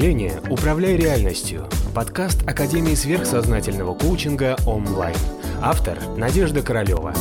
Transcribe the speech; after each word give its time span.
мышления 0.00 0.40
«Управляй 0.48 0.96
реальностью»– 0.96 1.66
подкаст 1.94 2.48
Академии 2.48 2.94
сверхсознательного 2.94 3.94
коучинга 3.94 4.56
онлайн. 4.66 5.14
Автор– 5.60 5.98
Надежда 6.16 6.62
Королева. 6.62 7.12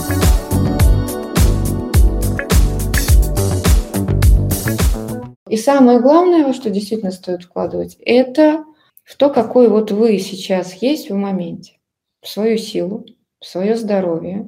И 5.49 5.57
самое 5.57 5.99
главное, 5.99 6.45
во 6.45 6.53
что 6.53 6.69
действительно 6.69 7.11
стоит 7.11 7.43
вкладывать, 7.43 7.97
это 7.99 8.63
в 9.03 9.17
то, 9.17 9.29
какой 9.29 9.67
вот 9.67 9.91
вы 9.91 10.17
сейчас 10.17 10.73
есть 10.75 11.09
в 11.09 11.15
моменте. 11.15 11.79
В 12.21 12.29
свою 12.29 12.57
силу, 12.57 13.05
в 13.41 13.45
свое 13.45 13.75
здоровье, 13.75 14.47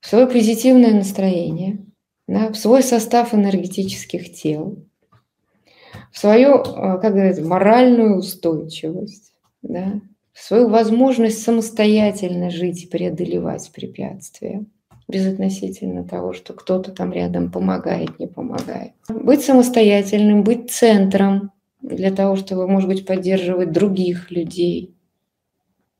в 0.00 0.08
свое 0.08 0.26
позитивное 0.26 0.94
настроение, 0.94 1.84
да, 2.26 2.48
в 2.48 2.54
свой 2.54 2.82
состав 2.82 3.34
энергетических 3.34 4.32
тел, 4.32 4.86
в 6.12 6.18
свою, 6.18 6.58
э, 6.58 6.98
как 7.00 7.14
говорится, 7.14 7.42
моральную 7.42 8.18
устойчивость, 8.18 9.32
да, 9.62 10.00
в 10.32 10.40
свою 10.40 10.68
возможность 10.68 11.42
самостоятельно 11.42 12.50
жить 12.50 12.84
и 12.84 12.86
преодолевать 12.86 13.70
препятствия, 13.72 14.64
безотносительно 15.08 16.04
того, 16.04 16.32
что 16.32 16.52
кто-то 16.52 16.92
там 16.92 17.12
рядом 17.12 17.50
помогает, 17.50 18.18
не 18.18 18.26
помогает. 18.26 18.92
Быть 19.08 19.42
самостоятельным, 19.42 20.44
быть 20.44 20.70
центром 20.70 21.50
для 21.80 22.10
того, 22.10 22.36
чтобы, 22.36 22.68
может 22.68 22.88
быть, 22.88 23.04
поддерживать 23.06 23.72
других 23.72 24.30
людей. 24.30 24.94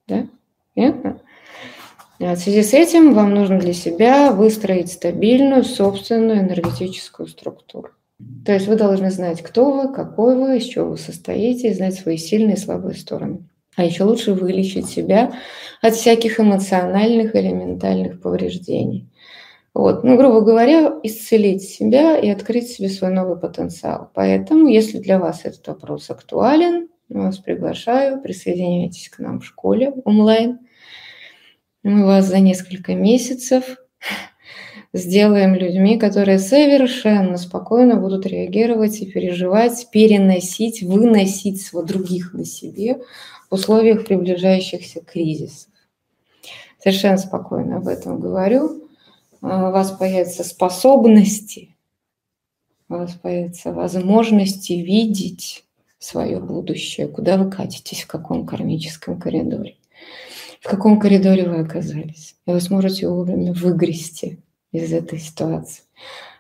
Да? 0.07 0.27
Понятно? 0.75 1.21
В 2.19 2.37
связи 2.37 2.63
с 2.63 2.73
этим 2.73 3.15
вам 3.15 3.35
нужно 3.35 3.59
для 3.59 3.73
себя 3.73 4.31
выстроить 4.31 4.93
стабильную 4.93 5.65
собственную 5.65 6.39
энергетическую 6.39 7.27
структуру. 7.27 7.91
То 8.45 8.53
есть 8.53 8.67
вы 8.67 8.77
должны 8.77 9.11
знать, 9.11 9.43
кто 9.43 9.71
вы, 9.71 9.93
какой 9.93 10.37
вы, 10.37 10.59
из 10.59 10.65
чего 10.65 10.91
вы 10.91 10.99
состоите, 10.99 11.71
и 11.71 11.75
знать 11.75 11.95
свои 11.95 12.17
сильные 12.17 12.57
и 12.57 12.59
слабые 12.59 12.95
стороны. 12.95 13.49
А 13.77 13.85
еще 13.85 14.05
лучше 14.05 14.35
вылечить 14.35 14.87
себя 14.87 15.33
от 15.81 15.95
всяких 15.95 16.39
эмоциональных 16.41 17.35
или 17.35 17.49
ментальных 17.49 18.21
повреждений. 18.21 19.09
Вот. 19.75 20.05
Ну, 20.05 20.17
грубо 20.19 20.43
говоря, 20.43 20.99
исцелить 21.03 21.63
себя 21.63 22.19
и 22.19 22.29
открыть 22.29 22.69
себе 22.69 22.91
свой 22.91 23.11
новый 23.11 23.39
потенциал. 23.39 24.11
Поэтому, 24.13 24.69
если 24.69 24.99
для 24.99 25.19
вас 25.19 25.43
этот 25.45 25.67
вопрос 25.69 26.11
актуален, 26.11 26.89
вас 27.09 27.39
приглашаю, 27.39 28.21
присоединяйтесь 28.21 29.09
к 29.09 29.19
нам 29.19 29.41
в 29.41 29.47
школе 29.47 29.93
онлайн. 30.05 30.59
Мы 31.83 32.05
вас 32.05 32.27
за 32.27 32.39
несколько 32.39 32.95
месяцев 32.95 33.77
сделаем 34.93 35.55
людьми, 35.55 35.99
которые 35.99 36.39
совершенно 36.39 37.39
спокойно 37.39 37.97
будут 37.97 38.27
реагировать 38.27 39.01
и 39.01 39.11
переживать, 39.11 39.89
переносить, 39.91 40.83
выносить 40.83 41.63
своих 41.63 41.87
других 41.87 42.35
на 42.35 42.45
себе 42.45 43.03
в 43.51 43.55
условиях 43.55 44.05
приближающихся 44.05 45.01
кризисов. 45.01 45.71
Совершенно 46.79 47.19
спокойно 47.19 47.77
об 47.77 47.89
этом 47.89 48.21
говорю. 48.21 48.89
А, 49.41 49.69
у 49.69 49.73
вас 49.73 49.91
появятся 49.93 50.45
способности, 50.45 51.75
у 52.89 52.95
вас 52.95 53.13
появятся 53.15 53.73
возможности 53.73 54.75
видеть 54.75 55.65
свое 55.99 56.41
будущее, 56.41 57.09
куда 57.09 57.37
вы 57.37 57.51
катитесь, 57.51 58.03
в 58.03 58.07
каком 58.09 58.47
кармическом 58.47 59.19
коридоре, 59.19 59.77
в 60.61 60.69
каком 60.69 61.01
коридоре 61.01 61.49
вы 61.49 61.61
оказались. 61.61 62.37
И 62.47 62.51
вы 62.51 62.61
сможете 62.61 63.09
вовремя 63.09 63.53
выгрести 63.53 64.41
из 64.73 64.93
этой 64.93 65.19
ситуации. 65.19 65.83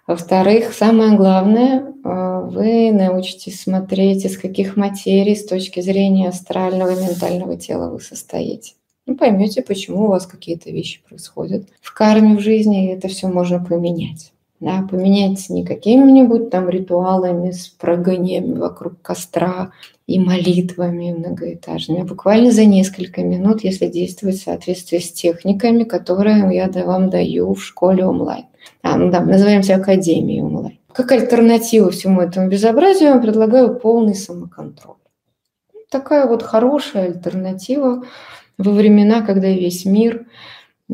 Во-вторых, 0.06 0.72
самое 0.72 1.16
главное, 1.16 1.94
а, 2.05 2.41
вы 2.41 2.91
научитесь 2.91 3.61
смотреть, 3.61 4.24
из 4.24 4.36
каких 4.36 4.77
материй 4.77 5.36
с 5.36 5.47
точки 5.47 5.80
зрения 5.80 6.28
астрального 6.28 6.90
и 6.90 7.05
ментального 7.05 7.56
тела 7.56 7.90
вы 7.90 8.01
состоите. 8.01 8.74
Ну, 9.06 9.17
поймете, 9.17 9.62
почему 9.62 10.05
у 10.05 10.08
вас 10.08 10.27
какие-то 10.27 10.70
вещи 10.70 11.01
происходят 11.08 11.68
в 11.80 11.95
карме 11.95 12.36
в 12.36 12.40
жизни, 12.40 12.86
и 12.86 12.95
это 12.95 13.08
все 13.08 13.29
можно 13.29 13.64
поменять. 13.64 14.31
Да, 14.62 14.86
поменять 14.89 15.50
не 15.50 15.64
какими-нибудь 15.64 16.50
там 16.50 16.68
ритуалами 16.68 17.50
с 17.50 17.67
прогонями 17.67 18.56
вокруг 18.56 19.02
костра 19.02 19.73
и 20.06 20.20
молитвами 20.20 21.11
многоэтажными, 21.11 22.02
а 22.02 22.05
буквально 22.05 22.52
за 22.52 22.64
несколько 22.64 23.23
минут, 23.23 23.64
если 23.64 23.89
действовать 23.89 24.36
в 24.36 24.45
соответствии 24.45 24.98
с 24.98 25.11
техниками, 25.11 25.83
которые 25.83 26.55
я 26.55 26.70
вам 26.84 27.11
даю 27.11 27.55
в 27.55 27.64
школе 27.64 28.06
онлайн. 28.06 28.45
А, 28.83 28.96
ну 28.96 29.11
да, 29.11 29.20
называемся 29.20 29.74
Академией 29.74 30.42
онлайн. 30.42 30.79
Как 30.92 31.11
альтернативу 31.11 31.90
всему 31.90 32.20
этому 32.20 32.48
безобразию 32.48 33.08
я 33.08 33.14
вам 33.14 33.23
предлагаю 33.23 33.74
полный 33.80 34.14
самоконтроль. 34.14 34.94
Такая 35.90 36.29
вот 36.29 36.44
хорошая 36.44 37.06
альтернатива 37.06 38.05
во 38.58 38.70
времена, 38.70 39.23
когда 39.23 39.48
весь 39.48 39.84
мир 39.84 40.24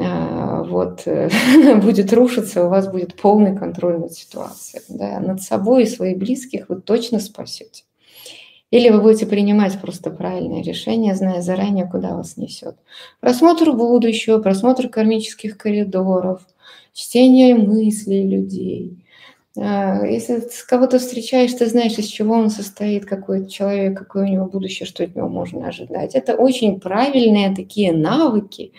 вот, 0.05 1.07
будет 1.83 2.13
рушиться, 2.13 2.65
у 2.65 2.69
вас 2.69 2.89
будет 2.89 3.15
полный 3.15 3.57
контроль 3.57 3.99
над 3.99 4.13
ситуацией. 4.13 4.83
Да? 4.89 5.21
Над 5.21 5.43
собой 5.43 5.85
и 5.85 5.87
своих 5.87 6.19
близких 6.19 6.69
вы 6.69 6.77
точно 6.81 7.21
спасете. 7.21 7.85
Или 8.71 8.91
вы 8.91 9.01
будете 9.01 9.27
принимать 9.27 9.81
просто 9.81 10.11
правильное 10.11 10.63
решение, 10.63 11.15
зная 11.15 11.41
заранее, 11.41 11.89
куда 11.91 12.15
вас 12.15 12.37
несет. 12.37 12.77
Просмотр 13.21 13.73
будущего, 13.73 14.39
просмотр 14.39 14.89
кармических 14.89 15.57
коридоров, 15.57 16.43
чтение 16.93 17.55
мыслей 17.57 18.29
людей– 18.29 19.05
а, 19.61 20.07
если 20.07 20.41
с 20.41 20.63
кого-то 20.63 20.99
встречаешь, 20.99 21.53
ты 21.53 21.67
знаешь, 21.67 21.99
из 21.99 22.07
чего 22.07 22.35
он 22.35 22.51
состоит, 22.51 23.07
какой 23.07 23.49
человек, 23.49 23.99
какое 23.99 24.25
у 24.25 24.29
него 24.29 24.47
будущее, 24.47 24.87
что 24.87 25.03
от 25.03 25.17
него 25.17 25.29
можно 25.29 25.67
ожидать. 25.67 26.15
Это 26.15 26.35
очень 26.35 26.79
правильные 26.79 27.55
такие 27.55 27.93
навыки 27.93 28.73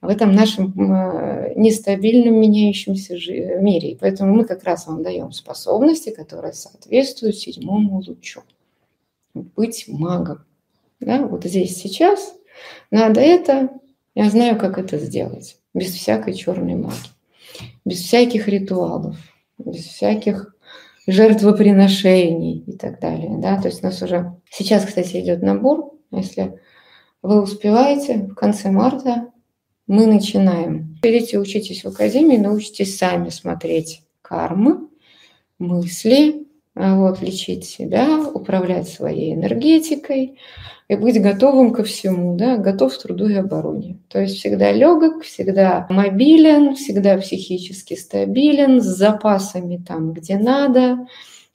в 0.00 0.08
этом 0.08 0.32
нашем 0.32 0.74
а, 0.78 1.52
нестабильном 1.56 2.38
меняющемся 2.38 3.14
мире. 3.60 3.92
И 3.92 3.96
поэтому 3.96 4.34
мы 4.34 4.44
как 4.44 4.64
раз 4.64 4.86
вам 4.86 5.02
даем 5.02 5.32
способности, 5.32 6.10
которые 6.10 6.52
соответствуют 6.52 7.36
седьмому 7.36 8.02
лучу. 8.06 8.42
Быть 9.34 9.84
магом. 9.88 10.44
Да? 11.00 11.26
Вот 11.26 11.44
здесь 11.44 11.76
сейчас 11.76 12.34
надо 12.90 13.20
это, 13.20 13.70
я 14.14 14.30
знаю, 14.30 14.58
как 14.58 14.78
это 14.78 14.98
сделать, 14.98 15.58
без 15.74 15.92
всякой 15.92 16.34
черной 16.34 16.74
магии, 16.74 17.10
без 17.84 18.00
всяких 18.00 18.48
ритуалов, 18.48 19.16
без 19.58 19.84
всяких 19.84 20.54
жертвоприношений 21.06 22.64
и 22.66 22.72
так 22.76 23.00
далее. 23.00 23.36
Да? 23.38 23.60
То 23.60 23.68
есть 23.68 23.82
у 23.82 23.86
нас 23.86 24.00
уже 24.02 24.34
сейчас, 24.50 24.84
кстати, 24.84 25.20
идет 25.20 25.42
набор. 25.42 25.92
Если 26.10 26.60
вы 27.22 27.42
успеваете, 27.42 28.28
в 28.30 28.34
конце 28.34 28.70
марта 28.70 29.30
мы 29.86 30.06
начинаем. 30.06 30.98
Идите 31.02 31.38
учитесь 31.38 31.84
в 31.84 31.88
академии, 31.88 32.36
научитесь 32.36 32.98
сами 32.98 33.28
смотреть 33.28 34.02
кармы, 34.22 34.88
мысли, 35.58 36.46
вот, 36.74 37.22
лечить 37.22 37.64
себя, 37.64 38.20
управлять 38.22 38.88
своей 38.88 39.34
энергетикой, 39.34 40.38
и 40.88 40.94
быть 40.94 41.20
готовым 41.20 41.72
ко 41.72 41.82
всему, 41.82 42.36
да, 42.36 42.58
готов 42.58 42.96
к 42.96 43.02
труду 43.02 43.28
и 43.28 43.34
обороне. 43.34 43.98
То 44.08 44.20
есть 44.20 44.36
всегда 44.36 44.70
легок, 44.72 45.24
всегда 45.24 45.86
мобилен, 45.90 46.76
всегда 46.76 47.16
психически 47.18 47.94
стабилен, 47.94 48.80
с 48.80 48.84
запасами 48.84 49.78
там, 49.78 50.12
где 50.12 50.36
надо, 50.38 51.06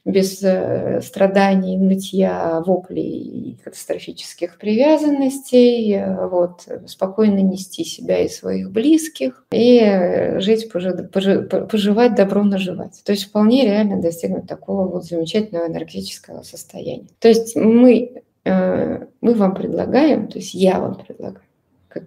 без 0.04 0.42
э, 0.44 1.02
страданий, 1.02 1.78
нытья, 1.78 2.64
воплей 2.66 3.22
и 3.22 3.58
катастрофических 3.64 4.58
привязанностей, 4.58 5.94
э, 5.94 6.28
вот, 6.28 6.68
спокойно 6.88 7.40
нести 7.40 7.84
себя 7.84 8.20
и 8.20 8.30
своих 8.30 8.72
близких 8.72 9.46
и 9.52 10.36
жить, 10.38 10.72
поживать, 10.72 12.16
добро 12.16 12.44
наживать. 12.44 13.02
То 13.04 13.12
есть 13.12 13.26
вполне 13.26 13.66
реально 13.66 14.02
достигнуть 14.02 14.48
такого 14.48 14.88
вот 14.88 15.06
замечательного 15.06 15.68
энергетического 15.68 16.42
состояния. 16.42 17.08
То 17.20 17.28
есть 17.28 17.56
мы 17.56 18.24
Э, 18.44 19.06
мы 19.22 19.34
вам 19.36 19.54
предлагаем, 19.54 20.28
то 20.28 20.40
есть 20.40 20.54
я 20.54 20.80
вам 20.80 20.96
предлагаю, 20.96 21.46
как 21.88 22.04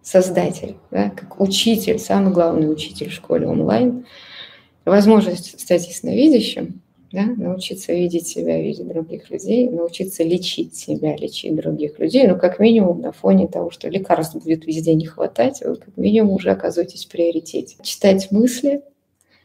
создатель, 0.00 0.76
да, 0.90 1.10
как 1.10 1.40
учитель, 1.40 1.98
самый 1.98 2.32
главный 2.32 2.72
учитель 2.72 3.10
в 3.10 3.14
школе 3.14 3.48
онлайн, 3.48 4.06
возможность 4.84 5.60
стать 5.60 5.88
ясновидящим, 5.88 6.80
да, 7.12 7.26
научиться 7.36 7.92
видеть 7.92 8.26
себя, 8.26 8.60
видеть 8.60 8.88
других 8.88 9.30
людей, 9.30 9.68
научиться 9.68 10.22
лечить 10.22 10.74
себя, 10.74 11.16
лечить 11.16 11.54
других 11.54 11.98
людей, 11.98 12.26
ну, 12.26 12.38
как 12.38 12.58
минимум 12.58 13.00
на 13.00 13.12
фоне 13.12 13.48
того, 13.48 13.70
что 13.70 13.88
лекарств 13.88 14.34
будет 14.36 14.66
везде 14.66 14.94
не 14.94 15.06
хватать, 15.06 15.60
вы 15.64 15.76
как 15.76 15.96
минимум 15.96 16.34
уже 16.36 16.50
оказываетесь 16.50 17.04
в 17.04 17.08
приоритете. 17.08 17.76
Читать 17.82 18.30
мысли, 18.30 18.82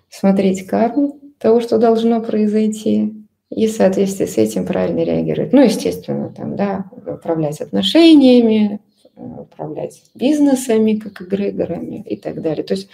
смотреть 0.10 0.66
карму 0.66 1.20
того, 1.40 1.60
что 1.60 1.78
должно 1.78 2.22
произойти, 2.22 3.14
и 3.50 3.68
в 3.68 3.72
соответствии 3.72 4.26
с 4.26 4.38
этим 4.38 4.66
правильно 4.66 5.04
реагировать. 5.04 5.54
Ну, 5.54 5.64
естественно, 5.64 6.34
там, 6.36 6.56
да, 6.56 6.86
управлять 6.92 7.62
отношениями, 7.62 8.82
управлять 9.16 10.02
бизнесами, 10.16 10.96
как 10.96 11.22
эгрегорами 11.22 12.04
и 12.06 12.18
так 12.18 12.42
далее. 12.42 12.64
То 12.64 12.74
есть 12.74 12.90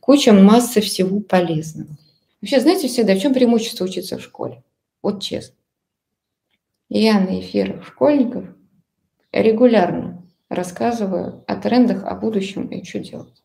куча 0.00 0.32
массы 0.32 0.80
всего 0.80 1.20
полезного. 1.20 1.90
Вообще, 2.40 2.60
знаете 2.60 2.88
всегда, 2.88 3.14
в 3.14 3.20
чем 3.20 3.34
преимущество 3.34 3.84
учиться 3.84 4.18
в 4.18 4.22
школе? 4.22 4.62
Вот 5.02 5.22
честно. 5.22 5.56
Я 6.88 7.20
на 7.20 7.40
эфирах 7.40 7.84
школьников 7.86 8.46
регулярно 9.32 10.22
рассказываю 10.48 11.44
о 11.46 11.56
трендах, 11.56 12.04
о 12.04 12.14
будущем 12.14 12.68
и 12.68 12.84
что 12.84 13.00
делать. 13.00 13.42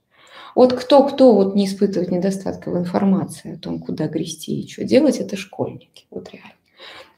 Вот 0.56 0.74
кто-кто 0.74 1.34
вот 1.34 1.56
не 1.56 1.66
испытывает 1.66 2.12
недостатка 2.12 2.69
в 2.69 2.78
информации 2.78 3.56
о 3.56 3.57
том, 3.57 3.80
куда 3.80 4.07
грести 4.07 4.62
и 4.62 4.69
что 4.69 4.84
делать, 4.84 5.18
это 5.18 5.36
школьники. 5.36 6.06
Вот 6.12 6.30
реально. 6.31 6.54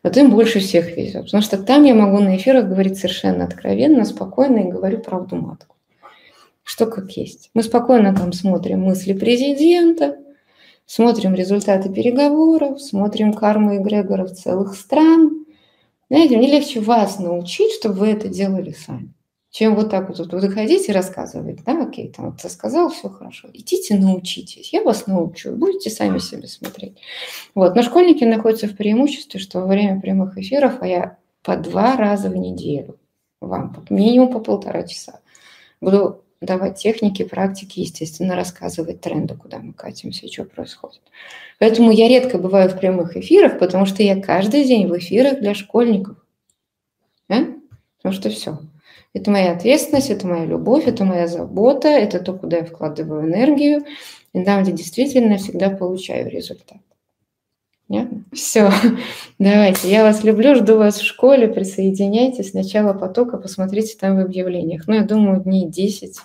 Вот 0.04 0.16
им 0.18 0.32
больше 0.32 0.60
всех 0.60 0.96
везет. 0.96 1.26
Потому 1.26 1.44
что 1.44 1.62
там 1.62 1.84
я 1.84 1.94
могу 1.94 2.20
на 2.20 2.38
эфирах 2.38 2.68
говорить 2.68 2.98
совершенно 2.98 3.44
откровенно, 3.44 4.06
спокойно 4.06 4.60
и 4.60 4.72
говорю 4.72 5.00
правду 5.00 5.36
матку. 5.36 5.76
Что 6.64 6.86
как 6.86 7.12
есть. 7.12 7.52
Мы 7.54 7.62
спокойно 7.62 8.16
там 8.16 8.32
смотрим 8.32 8.82
мысли 8.82 9.14
президента, 9.14 10.18
смотрим 10.86 11.36
результаты 11.36 11.90
переговоров, 11.90 12.82
смотрим 12.82 13.34
карму 13.34 13.78
эгрегоров 13.78 14.32
целых 14.32 14.76
стран. 14.76 15.46
Знаете, 16.10 16.38
мне 16.38 16.48
легче 16.48 16.80
вас 16.80 17.20
научить, 17.20 17.74
чтобы 17.74 17.96
вы 17.96 18.08
это 18.10 18.28
делали 18.28 18.72
сами 18.72 19.16
чем 19.56 19.76
вот 19.76 19.90
так 19.90 20.10
вот, 20.10 20.20
вот 20.20 20.34
выходить 20.34 20.90
и 20.90 20.92
рассказывать, 20.92 21.64
да, 21.64 21.82
окей, 21.82 22.12
там 22.12 22.32
вот 22.32 22.52
сказал, 22.52 22.90
все 22.90 23.08
хорошо, 23.08 23.48
идите 23.54 23.96
научитесь, 23.96 24.74
я 24.74 24.84
вас 24.84 25.08
научу, 25.08 25.54
будете 25.54 25.90
сами 25.90 26.18
себе 26.18 26.50
смотреть. 26.50 26.98
Вот, 27.54 27.74
но 27.74 27.82
школьники 27.82 28.26
находятся 28.26 28.68
в 28.68 28.76
преимуществе, 28.76 29.40
что 29.40 29.62
во 29.62 29.68
время 29.68 30.02
прямых 30.02 30.38
эфиров, 30.38 30.82
а 30.82 30.88
я 30.88 31.18
по 31.42 31.56
два 31.56 31.96
раза 31.96 32.30
в 32.30 32.36
неделю 32.36 33.00
вам, 33.40 33.86
минимум 33.90 34.34
по 34.34 34.42
полтора 34.42 34.84
часа, 34.84 35.22
буду 35.80 36.25
давать 36.42 36.78
техники, 36.78 37.24
практики, 37.24 37.80
естественно, 37.80 38.36
рассказывать 38.36 39.02
тренды, 39.02 39.36
куда 39.36 39.60
мы 39.60 39.74
катимся 39.74 40.26
и 40.26 40.32
что 40.32 40.44
происходит. 40.46 41.02
Поэтому 41.60 41.92
я 41.92 42.08
редко 42.08 42.38
бываю 42.38 42.70
в 42.70 42.78
прямых 42.78 43.16
эфирах, 43.18 43.60
потому 43.60 43.86
что 43.86 44.04
я 44.04 44.22
каждый 44.22 44.66
день 44.66 44.88
в 44.88 44.98
эфирах 44.98 45.40
для 45.40 45.54
школьников. 45.54 46.18
Да? 47.30 47.48
Потому 47.98 48.14
что 48.14 48.30
все. 48.30 48.60
Это 49.14 49.32
моя 49.32 49.54
ответственность, 49.54 50.10
это 50.10 50.28
моя 50.28 50.46
любовь, 50.46 50.88
это 50.88 51.06
моя 51.06 51.28
забота, 51.28 51.88
это 51.88 52.20
то, 52.20 52.34
куда 52.34 52.58
я 52.58 52.66
вкладываю 52.66 53.24
энергию, 53.26 53.86
и 54.34 54.44
там, 54.44 54.64
где 54.64 54.74
действительно 54.74 55.38
всегда 55.38 55.70
получаю 55.70 56.30
результат. 56.30 56.80
Понятно? 57.88 58.24
Все. 58.34 58.72
Давайте. 59.40 59.90
Я 59.90 60.04
вас 60.04 60.24
люблю, 60.24 60.56
жду 60.56 60.78
вас 60.78 61.00
в 61.00 61.06
школе. 61.06 61.48
Присоединяйтесь. 61.48 62.54
Начало 62.54 62.94
потока. 62.94 63.38
Посмотрите 63.38 63.96
там 64.00 64.18
в 64.18 64.20
объявлениях. 64.20 64.88
Ну, 64.88 64.96
я 64.96 65.04
думаю, 65.04 65.42
дней 65.42 65.68
10. 65.68 66.18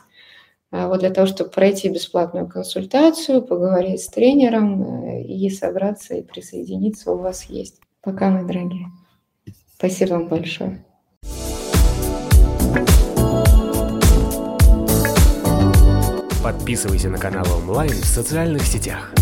А 0.72 0.88
вот 0.88 1.00
для 1.00 1.10
того, 1.10 1.26
чтобы 1.26 1.50
пройти 1.50 1.88
бесплатную 1.88 2.46
консультацию, 2.46 3.42
поговорить 3.42 4.02
с 4.02 4.06
тренером 4.06 5.04
э, 5.04 5.22
и 5.22 5.50
собраться 5.50 6.14
и 6.14 6.22
присоединиться 6.22 7.10
у 7.10 7.18
вас 7.18 7.44
есть. 7.44 7.80
Пока, 8.02 8.30
мои 8.30 8.44
дорогие. 8.44 8.86
Спасибо 9.76 10.14
вам 10.14 10.28
большое. 10.28 10.84
Подписывайся 16.42 17.08
на 17.10 17.18
канал 17.18 17.46
онлайн 17.62 17.90
в 17.90 18.06
социальных 18.06 18.62
сетях. 18.62 19.12